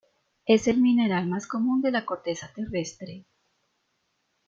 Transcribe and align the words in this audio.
Es 0.47 0.67
el 0.67 0.77
mineral 0.81 1.27
más 1.27 1.45
común 1.45 1.83
de 1.83 1.91
la 1.91 2.05
corteza 2.07 2.51
terrestre. 2.55 3.23